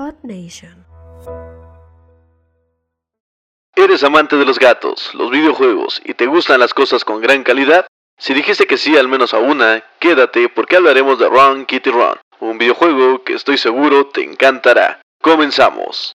Odd 0.00 0.14
Nation. 0.22 0.86
¿Eres 3.76 4.02
amante 4.02 4.36
de 4.36 4.46
los 4.46 4.58
gatos, 4.58 5.10
los 5.14 5.30
videojuegos 5.30 6.00
y 6.02 6.14
te 6.14 6.24
gustan 6.24 6.58
las 6.58 6.72
cosas 6.72 7.04
con 7.04 7.20
gran 7.20 7.42
calidad? 7.42 7.86
Si 8.18 8.32
dijiste 8.32 8.66
que 8.66 8.78
sí 8.78 8.96
al 8.96 9.08
menos 9.08 9.34
a 9.34 9.38
una, 9.40 9.84
quédate 9.98 10.48
porque 10.48 10.76
hablaremos 10.76 11.18
de 11.18 11.28
Run 11.28 11.66
Kitty 11.66 11.90
Run, 11.90 12.16
un 12.40 12.56
videojuego 12.56 13.22
que 13.24 13.34
estoy 13.34 13.58
seguro 13.58 14.06
te 14.06 14.24
encantará. 14.24 15.02
Comenzamos. 15.20 16.14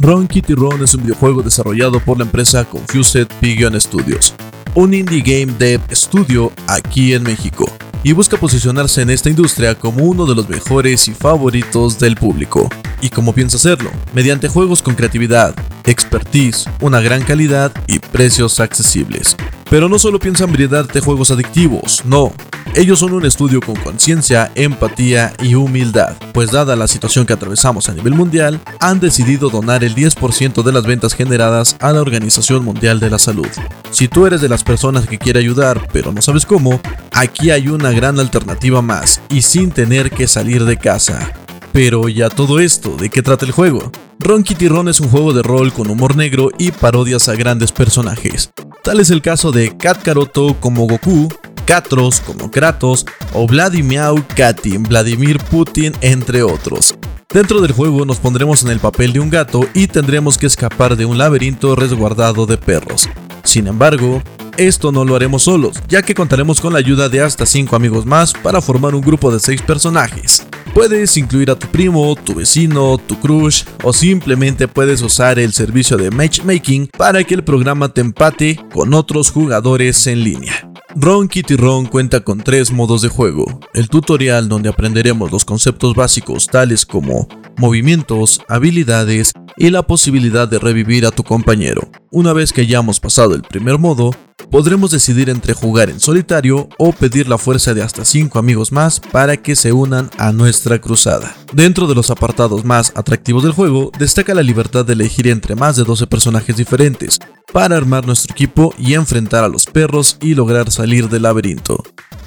Run 0.00 0.26
Kitty 0.26 0.54
Run 0.54 0.82
es 0.82 0.94
un 0.94 1.04
videojuego 1.04 1.42
desarrollado 1.42 2.00
por 2.00 2.18
la 2.18 2.24
empresa 2.24 2.64
Confused 2.64 3.28
Pigeon 3.40 3.80
Studios, 3.80 4.34
un 4.74 4.92
indie 4.92 5.20
game 5.20 5.56
dev 5.56 5.80
studio 5.92 6.50
aquí 6.66 7.14
en 7.14 7.22
México, 7.22 7.66
y 8.02 8.12
busca 8.12 8.36
posicionarse 8.36 9.02
en 9.02 9.10
esta 9.10 9.28
industria 9.28 9.74
como 9.74 10.04
uno 10.04 10.26
de 10.26 10.34
los 10.34 10.48
mejores 10.48 11.08
y 11.08 11.14
favoritos 11.14 11.98
del 11.98 12.16
público. 12.16 12.68
¿Y 13.02 13.08
cómo 13.08 13.32
piensa 13.32 13.56
hacerlo? 13.56 13.90
Mediante 14.12 14.48
juegos 14.48 14.82
con 14.82 14.94
creatividad, 14.94 15.54
expertise, 15.84 16.68
una 16.80 17.00
gran 17.00 17.22
calidad 17.22 17.72
y 17.86 17.98
precios 17.98 18.60
accesibles. 18.60 19.36
Pero 19.70 19.88
no 19.88 19.98
solo 19.98 20.18
piensan 20.18 20.52
brindarte 20.52 21.00
juegos 21.00 21.30
adictivos, 21.30 22.02
no. 22.04 22.32
Ellos 22.74 22.98
son 22.98 23.14
un 23.14 23.24
estudio 23.24 23.60
con 23.60 23.74
conciencia, 23.76 24.52
empatía 24.54 25.32
y 25.42 25.54
humildad, 25.54 26.16
pues 26.32 26.50
dada 26.50 26.76
la 26.76 26.86
situación 26.86 27.26
que 27.26 27.32
atravesamos 27.32 27.88
a 27.88 27.94
nivel 27.94 28.14
mundial, 28.14 28.60
han 28.80 29.00
decidido 29.00 29.48
donar 29.48 29.82
el 29.82 29.94
10% 29.94 30.62
de 30.62 30.72
las 30.72 30.84
ventas 30.84 31.14
generadas 31.14 31.76
a 31.80 31.92
la 31.92 32.00
Organización 32.00 32.64
Mundial 32.64 33.00
de 33.00 33.10
la 33.10 33.18
Salud. 33.18 33.48
Si 33.90 34.08
tú 34.08 34.26
eres 34.26 34.40
de 34.40 34.48
las 34.48 34.62
personas 34.62 35.06
que 35.06 35.18
quiere 35.18 35.40
ayudar 35.40 35.88
pero 35.92 36.12
no 36.12 36.22
sabes 36.22 36.46
cómo, 36.46 36.80
aquí 37.12 37.50
hay 37.50 37.68
una 37.68 37.90
gran 37.90 38.20
alternativa 38.20 38.82
más 38.82 39.20
y 39.28 39.42
sin 39.42 39.70
tener 39.70 40.10
que 40.10 40.28
salir 40.28 40.64
de 40.64 40.76
casa. 40.76 41.32
Pero 41.72 42.08
ya 42.08 42.28
todo 42.28 42.58
esto, 42.58 42.96
¿de 42.96 43.10
qué 43.10 43.22
trata 43.22 43.46
el 43.46 43.52
juego? 43.52 43.92
Ron 44.18 44.42
Kitty 44.42 44.66
es 44.88 45.00
un 45.00 45.08
juego 45.08 45.32
de 45.32 45.42
rol 45.42 45.72
con 45.72 45.88
humor 45.88 46.16
negro 46.16 46.50
y 46.58 46.72
parodias 46.72 47.28
a 47.28 47.34
grandes 47.34 47.72
personajes. 47.72 48.50
Tal 48.82 49.00
es 49.00 49.10
el 49.10 49.22
caso 49.22 49.52
de 49.52 49.76
Kat 49.76 50.02
Karoto 50.02 50.56
como 50.58 50.86
Goku, 50.86 51.28
Katros 51.64 52.20
como 52.20 52.50
Kratos 52.50 53.06
o 53.32 53.46
Vladimir 53.46 54.24
Katin, 54.34 54.82
Vladimir 54.82 55.38
Putin, 55.38 55.92
entre 56.00 56.42
otros. 56.42 56.94
Dentro 57.32 57.60
del 57.60 57.72
juego 57.72 58.04
nos 58.04 58.18
pondremos 58.18 58.64
en 58.64 58.70
el 58.70 58.80
papel 58.80 59.12
de 59.12 59.20
un 59.20 59.30
gato 59.30 59.60
y 59.72 59.86
tendremos 59.86 60.36
que 60.36 60.46
escapar 60.46 60.96
de 60.96 61.04
un 61.06 61.16
laberinto 61.16 61.76
resguardado 61.76 62.46
de 62.46 62.58
perros. 62.58 63.08
Sin 63.44 63.68
embargo, 63.68 64.20
esto 64.56 64.90
no 64.90 65.04
lo 65.04 65.14
haremos 65.14 65.44
solos, 65.44 65.76
ya 65.88 66.02
que 66.02 66.14
contaremos 66.14 66.60
con 66.60 66.72
la 66.72 66.80
ayuda 66.80 67.08
de 67.08 67.22
hasta 67.22 67.46
5 67.46 67.76
amigos 67.76 68.04
más 68.04 68.32
para 68.32 68.60
formar 68.60 68.96
un 68.96 69.00
grupo 69.00 69.30
de 69.30 69.38
6 69.38 69.62
personajes. 69.62 70.44
Puedes 70.74 71.16
incluir 71.16 71.50
a 71.50 71.58
tu 71.58 71.66
primo, 71.66 72.14
tu 72.14 72.34
vecino, 72.34 72.96
tu 72.98 73.18
crush 73.18 73.64
o 73.82 73.92
simplemente 73.92 74.68
puedes 74.68 75.02
usar 75.02 75.38
el 75.38 75.52
servicio 75.52 75.96
de 75.96 76.10
matchmaking 76.10 76.88
para 76.96 77.24
que 77.24 77.34
el 77.34 77.44
programa 77.44 77.88
te 77.92 78.00
empate 78.00 78.58
con 78.72 78.94
otros 78.94 79.30
jugadores 79.30 80.06
en 80.06 80.22
línea. 80.22 80.70
Ron 80.96 81.28
Kitty 81.28 81.56
Ron 81.56 81.86
cuenta 81.86 82.20
con 82.20 82.38
tres 82.40 82.72
modos 82.72 83.02
de 83.02 83.08
juego. 83.08 83.60
El 83.74 83.88
tutorial 83.88 84.48
donde 84.48 84.68
aprenderemos 84.68 85.30
los 85.30 85.44
conceptos 85.44 85.94
básicos 85.94 86.46
tales 86.46 86.86
como 86.86 87.28
movimientos, 87.56 88.40
habilidades 88.48 89.32
y 89.56 89.70
la 89.70 89.82
posibilidad 89.82 90.48
de 90.48 90.58
revivir 90.58 91.04
a 91.04 91.10
tu 91.10 91.22
compañero. 91.22 91.90
Una 92.10 92.32
vez 92.32 92.52
que 92.52 92.62
hayamos 92.62 93.00
pasado 93.00 93.34
el 93.34 93.42
primer 93.42 93.78
modo, 93.78 94.12
podremos 94.50 94.90
decidir 94.90 95.30
entre 95.30 95.54
jugar 95.54 95.90
en 95.90 96.00
solitario 96.00 96.68
o 96.78 96.92
pedir 96.92 97.28
la 97.28 97.38
fuerza 97.38 97.74
de 97.74 97.82
hasta 97.82 98.04
5 98.04 98.38
amigos 98.38 98.72
más 98.72 99.00
para 99.00 99.36
que 99.36 99.56
se 99.56 99.72
unan 99.72 100.10
a 100.18 100.32
nuestra 100.32 100.80
cruzada. 100.80 101.34
Dentro 101.52 101.86
de 101.86 101.94
los 101.94 102.10
apartados 102.10 102.64
más 102.64 102.92
atractivos 102.96 103.42
del 103.42 103.52
juego, 103.52 103.92
destaca 103.98 104.34
la 104.34 104.42
libertad 104.42 104.84
de 104.84 104.94
elegir 104.94 105.28
entre 105.28 105.54
más 105.54 105.76
de 105.76 105.84
12 105.84 106.06
personajes 106.06 106.56
diferentes 106.56 107.18
para 107.52 107.76
armar 107.76 108.06
nuestro 108.06 108.32
equipo 108.32 108.74
y 108.78 108.94
enfrentar 108.94 109.44
a 109.44 109.48
los 109.48 109.66
perros 109.66 110.16
y 110.20 110.34
lograr 110.34 110.70
salir 110.70 111.08
del 111.08 111.22
laberinto. 111.22 111.82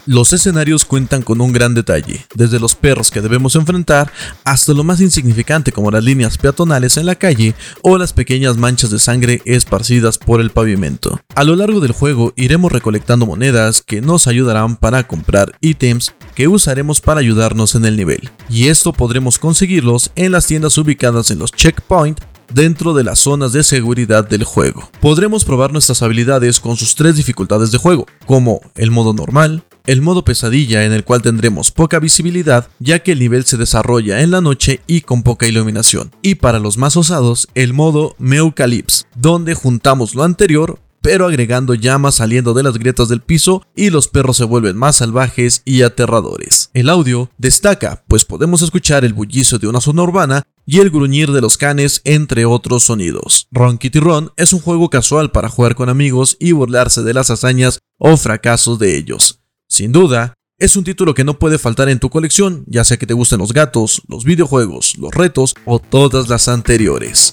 Los 0.06 0.34
escenarios 0.34 0.84
cuentan 0.84 1.22
con 1.22 1.40
un 1.40 1.54
gran 1.54 1.74
detalle, 1.74 2.26
desde 2.36 2.60
los 2.60 2.76
perros 2.76 3.10
que 3.10 3.22
debemos 3.22 3.56
enfrentar 3.56 4.12
hasta 4.44 4.74
lo 4.74 4.84
más 4.84 5.00
insignificante 5.00 5.72
como 5.72 5.92
las 5.92 6.04
líneas 6.04 6.38
peatonales 6.38 6.98
en 6.98 7.06
la 7.06 7.16
calle 7.16 7.56
o 7.84 7.98
las 7.98 8.12
pequeñas 8.12 8.58
manchas 8.58 8.90
de 8.90 9.00
sangre 9.00 9.42
esparcidas 9.46 10.18
por 10.18 10.42
el 10.42 10.50
pavimento. 10.50 11.22
A 11.36 11.46
lo 11.46 11.56
largo 11.56 11.80
del 11.80 11.94
juego 11.94 12.34
iremos 12.36 12.74
recolectando 12.74 13.26
monedas 13.26 13.82
que 13.82 14.02
nos 14.02 14.28
ayudarán 14.28 14.76
para 14.76 15.08
comprar 15.08 15.54
ítems 15.62 16.14
que 16.36 16.50
usaremos 16.50 17.00
para 17.00 17.22
ayudarnos 17.22 17.74
en 17.76 17.86
el 17.86 17.96
nivel, 17.96 18.30
y 18.50 18.68
esto 18.68 18.92
podremos 18.92 19.40
conseguirlos 19.40 20.12
en 20.16 20.34
las 20.34 20.48
tiendas 20.48 20.78
ubicadas 20.78 21.32
en 21.32 21.40
los 21.40 21.54
checkpoints 21.54 22.22
dentro 22.54 22.94
de 22.94 23.06
las 23.06 23.20
zonas 23.20 23.54
de 23.54 23.64
seguridad 23.64 24.28
del 24.28 24.44
juego. 24.44 24.90
Podremos 25.00 25.46
probar 25.46 25.72
nuestras 25.72 26.02
habilidades 26.02 26.60
con 26.60 26.76
sus 26.76 26.94
tres 26.96 27.16
dificultades 27.16 27.72
de 27.72 27.78
juego, 27.78 28.06
como 28.26 28.60
el 28.76 28.92
modo 28.92 29.14
normal, 29.14 29.64
el 29.86 30.02
modo 30.02 30.24
pesadilla 30.24 30.86
en 30.86 30.94
el 30.94 31.04
cual 31.04 31.22
tendremos 31.22 31.72
poca 31.72 32.00
visibilidad 32.00 32.68
ya 32.80 33.00
que 33.00 33.14
el 33.14 33.20
nivel 33.20 33.46
se 33.46 33.58
desarrolla 33.58 34.22
en 34.22 34.32
la 34.32 34.42
noche 34.42 34.82
y 34.88 35.02
con 35.02 35.24
poca 35.24 35.48
iluminación, 35.48 36.12
y 36.22 36.36
para 36.36 36.60
los 36.60 36.78
más 36.78 36.98
osados 36.98 37.48
el 37.56 37.74
modo 37.74 38.16
Meucalypse, 38.20 39.06
donde 39.16 39.54
juntamos 39.54 40.16
lo 40.16 40.24
anterior 40.24 40.80
pero 41.04 41.28
agregando 41.28 41.76
llamas 41.76 42.16
saliendo 42.16 42.54
de 42.54 42.64
las 42.64 42.78
grietas 42.78 43.10
del 43.10 43.20
piso 43.20 43.62
y 43.76 43.90
los 43.90 44.08
perros 44.08 44.38
se 44.38 44.46
vuelven 44.46 44.78
más 44.78 44.96
salvajes 44.96 45.62
y 45.66 45.82
aterradores. 45.82 46.72
El 46.74 46.88
audio 46.88 47.30
destaca, 47.38 48.06
pues 48.08 48.24
podemos 48.24 48.62
escuchar 48.62 49.04
el 49.04 49.14
bullicio 49.14 49.60
de 49.60 49.68
una 49.68 49.82
zona 49.82 50.04
urbana 50.04 50.44
y 50.66 50.80
el 50.80 50.90
gruñir 50.90 51.34
de 51.34 51.42
los 51.42 51.58
canes, 51.58 52.02
entre 52.06 52.46
otros 52.46 52.86
sonidos. 52.86 53.48
Ron 53.52 53.78
Kitty 53.78 54.00
Ron 54.00 54.32
es 54.38 54.54
un 54.54 54.62
juego 54.62 54.90
casual 54.90 55.32
para 55.32 55.50
jugar 55.50 55.76
con 55.76 55.90
amigos 55.90 56.38
y 56.40 56.54
burlarse 56.54 57.04
de 57.04 57.14
las 57.14 57.30
hazañas 57.30 57.80
o 57.98 58.16
fracasos 58.16 58.80
de 58.80 58.98
ellos. 58.98 59.43
Sin 59.74 59.92
duda, 59.92 60.36
es 60.60 60.76
un 60.76 60.84
título 60.84 61.16
que 61.16 61.24
no 61.24 61.40
puede 61.40 61.58
faltar 61.58 61.90
en 61.90 61.98
tu 61.98 62.12
colección, 62.12 62.64
ya 62.68 62.84
sea 62.84 62.98
que 62.98 63.08
te 63.08 63.16
gusten 63.16 63.40
los 63.40 63.54
gatos, 63.54 64.04
los 64.08 64.24
videojuegos, 64.24 64.96
los 65.00 65.12
retos 65.12 65.56
o 65.66 65.80
todas 65.80 66.30
las 66.30 66.48
anteriores. 66.48 67.32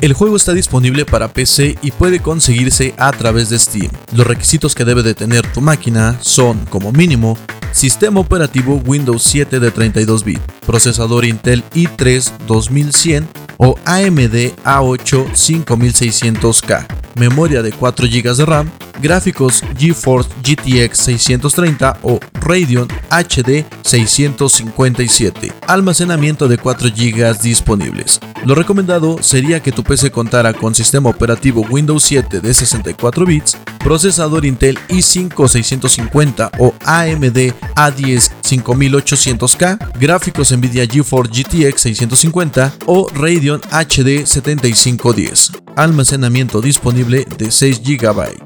El 0.00 0.14
juego 0.14 0.36
está 0.36 0.54
disponible 0.54 1.04
para 1.04 1.34
PC 1.34 1.76
y 1.82 1.90
puede 1.90 2.20
conseguirse 2.20 2.94
a 2.96 3.12
través 3.12 3.50
de 3.50 3.58
Steam. 3.58 3.90
Los 4.14 4.26
requisitos 4.26 4.74
que 4.74 4.86
debe 4.86 5.02
de 5.02 5.14
tener 5.14 5.46
tu 5.52 5.60
máquina 5.60 6.18
son, 6.22 6.64
como 6.70 6.90
mínimo, 6.90 7.36
sistema 7.72 8.18
operativo 8.20 8.76
Windows 8.86 9.22
7 9.22 9.60
de 9.60 9.70
32 9.70 10.24
bits, 10.24 10.40
procesador 10.64 11.26
Intel 11.26 11.62
i3 11.74 12.38
2100 12.46 13.28
o 13.58 13.78
AMD 13.84 14.54
A8 14.64 15.28
5600K, 15.34 16.86
memoria 17.16 17.62
de 17.62 17.72
4 17.72 18.06
GB 18.06 18.34
de 18.34 18.44
RAM, 18.44 18.70
gráficos 19.00 19.62
GeForce 19.76 20.30
GTX 20.42 20.98
630 20.98 21.98
o 22.02 22.20
Radeon 22.34 22.86
HD 23.10 23.64
657, 23.82 25.52
almacenamiento 25.66 26.48
de 26.48 26.58
4 26.58 26.88
GB 26.90 27.38
disponibles. 27.40 28.20
Lo 28.44 28.54
recomendado 28.54 29.22
sería 29.22 29.60
que 29.60 29.72
tu 29.72 29.82
PC 29.82 30.10
contara 30.10 30.52
con 30.52 30.74
sistema 30.74 31.10
operativo 31.10 31.62
Windows 31.70 32.02
7 32.02 32.40
de 32.40 32.54
64 32.54 33.26
bits, 33.26 33.56
procesador 33.78 34.44
Intel 34.44 34.78
i5 34.88 35.48
650 35.48 36.50
o 36.58 36.74
AMD 36.84 37.52
A10 37.74 38.30
5800K, 38.42 39.98
gráficos 39.98 40.52
Nvidia 40.52 40.86
GeForce 40.86 41.32
GTX 41.32 41.80
650 41.80 42.72
o 42.86 43.08
Radeon 43.14 43.60
HD 43.70 44.26
7510, 44.26 45.52
almacenamiento 45.76 46.60
disponible 46.60 47.26
de 47.38 47.50
6 47.50 47.82
GB. 47.82 48.43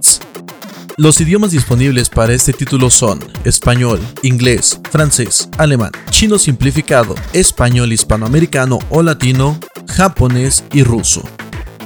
Los 0.98 1.20
idiomas 1.20 1.52
disponibles 1.52 2.10
para 2.10 2.32
este 2.32 2.52
título 2.52 2.90
son 2.90 3.20
español, 3.44 4.00
inglés, 4.24 4.80
francés, 4.90 5.48
alemán, 5.56 5.92
chino 6.10 6.40
simplificado, 6.40 7.14
español 7.32 7.92
hispanoamericano 7.92 8.80
o 8.90 9.00
latino, 9.04 9.60
japonés 9.86 10.64
y 10.72 10.82
ruso. 10.82 11.22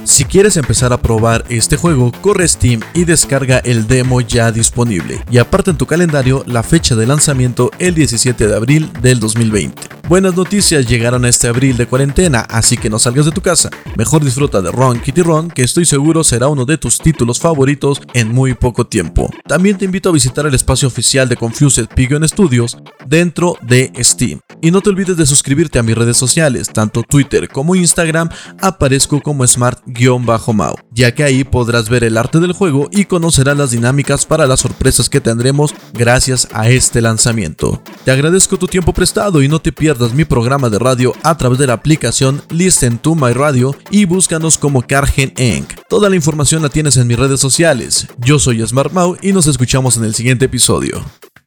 Si 0.05 0.25
quieres 0.25 0.57
empezar 0.57 0.91
a 0.91 0.97
probar 0.97 1.45
este 1.47 1.77
juego, 1.77 2.11
corre 2.21 2.45
Steam 2.45 2.81
y 2.93 3.05
descarga 3.05 3.59
el 3.59 3.87
demo 3.87 4.19
ya 4.19 4.51
disponible. 4.51 5.23
Y 5.31 5.37
aparte 5.37 5.71
en 5.71 5.77
tu 5.77 5.85
calendario 5.85 6.43
la 6.45 6.61
fecha 6.61 6.95
de 6.95 7.07
lanzamiento 7.07 7.71
el 7.79 7.95
17 7.95 8.47
de 8.47 8.55
abril 8.55 8.91
del 9.01 9.21
2020. 9.21 10.03
Buenas 10.09 10.35
noticias 10.35 10.85
llegaron 10.85 11.23
este 11.23 11.47
abril 11.47 11.77
de 11.77 11.87
cuarentena, 11.87 12.41
así 12.41 12.75
que 12.75 12.89
no 12.89 12.99
salgas 12.99 13.25
de 13.25 13.31
tu 13.31 13.39
casa. 13.39 13.69
Mejor 13.95 14.21
disfruta 14.21 14.61
de 14.61 14.69
Ron 14.69 14.99
Kitty 14.99 15.21
Ron, 15.21 15.49
que 15.49 15.63
estoy 15.63 15.85
seguro 15.85 16.25
será 16.25 16.49
uno 16.49 16.65
de 16.65 16.77
tus 16.77 16.97
títulos 16.97 17.39
favoritos 17.39 18.01
en 18.13 18.27
muy 18.27 18.53
poco 18.53 18.85
tiempo. 18.85 19.29
También 19.47 19.77
te 19.77 19.85
invito 19.85 20.09
a 20.09 20.11
visitar 20.11 20.45
el 20.45 20.53
espacio 20.53 20.89
oficial 20.89 21.29
de 21.29 21.37
Confused 21.37 21.87
Pigeon 21.95 22.27
Studios 22.27 22.77
dentro 23.07 23.57
de 23.61 23.93
Steam 24.01 24.41
Y 24.61 24.71
no 24.71 24.81
te 24.81 24.89
olvides 24.89 25.15
de 25.15 25.25
suscribirte 25.25 25.79
a 25.79 25.83
mis 25.83 25.97
redes 25.97 26.17
sociales, 26.17 26.67
tanto 26.67 27.03
Twitter 27.03 27.47
como 27.47 27.73
Instagram, 27.73 28.27
aparezco 28.59 29.21
como 29.21 29.45
smart-mau, 29.93 30.75
ya 30.91 31.13
que 31.13 31.23
ahí 31.23 31.43
podrás 31.43 31.89
ver 31.89 32.03
el 32.03 32.17
arte 32.17 32.39
del 32.39 32.53
juego 32.53 32.89
y 32.91 33.05
conocerás 33.05 33.57
las 33.57 33.71
dinámicas 33.71 34.25
para 34.25 34.47
las 34.47 34.61
sorpresas 34.61 35.09
que 35.09 35.21
tendremos 35.21 35.73
gracias 35.93 36.47
a 36.53 36.69
este 36.69 37.01
lanzamiento. 37.01 37.81
Te 38.05 38.11
agradezco 38.11 38.57
tu 38.57 38.67
tiempo 38.67 38.93
prestado 38.93 39.41
y 39.41 39.47
no 39.47 39.59
te 39.59 39.71
pierdas 39.71 40.13
mi 40.13 40.25
programa 40.25 40.69
de 40.69 40.79
radio 40.79 41.13
a 41.23 41.37
través 41.37 41.59
de 41.59 41.67
la 41.67 41.73
aplicación 41.73 42.41
Listen 42.49 42.97
to 42.97 43.15
My 43.15 43.33
Radio 43.33 43.75
y 43.89 44.05
búscanos 44.05 44.57
como 44.57 44.81
Cargen 44.81 45.33
Inc. 45.37 45.73
Toda 45.89 46.09
la 46.09 46.15
información 46.15 46.61
la 46.61 46.69
tienes 46.69 46.97
en 46.97 47.07
mis 47.07 47.19
redes 47.19 47.39
sociales. 47.39 48.07
Yo 48.17 48.39
soy 48.39 48.65
Smart 48.65 48.91
Mau 48.91 49.17
y 49.21 49.33
nos 49.33 49.47
escuchamos 49.47 49.97
en 49.97 50.05
el 50.05 50.15
siguiente 50.15 50.45
episodio. 50.45 51.03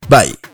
Bye. 0.08 0.45